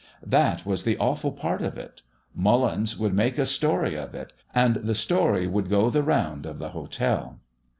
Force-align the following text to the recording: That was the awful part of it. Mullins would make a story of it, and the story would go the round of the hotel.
That 0.25 0.65
was 0.65 0.83
the 0.83 0.97
awful 0.97 1.31
part 1.31 1.61
of 1.61 1.77
it. 1.77 2.01
Mullins 2.33 2.97
would 2.97 3.13
make 3.13 3.37
a 3.37 3.45
story 3.45 3.93
of 3.95 4.15
it, 4.15 4.33
and 4.51 4.77
the 4.77 4.95
story 4.95 5.45
would 5.45 5.69
go 5.69 5.91
the 5.91 6.01
round 6.01 6.47
of 6.47 6.57
the 6.57 6.69
hotel. 6.69 7.39